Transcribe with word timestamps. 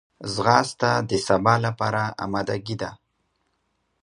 ځغاسته 0.33 0.89
د 1.09 1.11
سبا 1.27 1.53
لپاره 1.65 2.03
آمادګي 2.23 2.75
ده 2.81 2.91